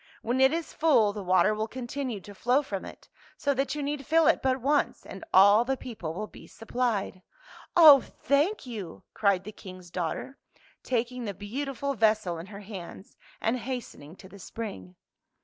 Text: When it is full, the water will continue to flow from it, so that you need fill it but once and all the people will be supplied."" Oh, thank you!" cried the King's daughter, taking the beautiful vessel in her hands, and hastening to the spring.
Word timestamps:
When 0.23 0.41
it 0.41 0.51
is 0.51 0.73
full, 0.73 1.13
the 1.13 1.21
water 1.21 1.53
will 1.53 1.67
continue 1.67 2.19
to 2.21 2.33
flow 2.33 2.63
from 2.63 2.85
it, 2.85 3.07
so 3.37 3.53
that 3.53 3.75
you 3.75 3.83
need 3.83 4.03
fill 4.03 4.25
it 4.25 4.41
but 4.41 4.59
once 4.59 5.05
and 5.05 5.23
all 5.31 5.63
the 5.63 5.77
people 5.77 6.15
will 6.15 6.25
be 6.25 6.47
supplied."" 6.47 7.21
Oh, 7.77 8.01
thank 8.01 8.65
you!" 8.65 9.03
cried 9.13 9.43
the 9.43 9.51
King's 9.51 9.91
daughter, 9.91 10.39
taking 10.81 11.25
the 11.25 11.35
beautiful 11.35 11.93
vessel 11.93 12.39
in 12.39 12.47
her 12.47 12.61
hands, 12.61 13.15
and 13.39 13.59
hastening 13.59 14.15
to 14.15 14.27
the 14.27 14.39
spring. 14.39 14.95